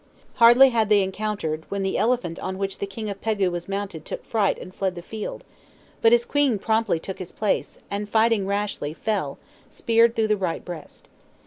Hardly 0.41 0.69
had 0.69 0.89
they 0.89 1.03
encountered, 1.03 1.63
when 1.69 1.83
the 1.83 1.95
elephant 1.95 2.39
on 2.39 2.57
which 2.57 2.79
the 2.79 2.87
king 2.87 3.07
of 3.07 3.21
Pegu 3.21 3.51
was 3.51 3.69
mounted 3.69 4.03
took 4.03 4.25
fright 4.25 4.57
and 4.57 4.73
fled 4.73 4.95
the 4.95 5.03
field; 5.03 5.43
but 6.01 6.11
his 6.11 6.25
queen 6.25 6.57
promptly 6.57 6.97
took 6.99 7.19
his 7.19 7.31
place, 7.31 7.77
and 7.91 8.09
fighting 8.09 8.47
rashly, 8.47 8.95
fell, 8.95 9.37
speared 9.69 10.15
through 10.15 10.29
the 10.29 10.37
right 10.37 10.65
breast. 10.65 11.07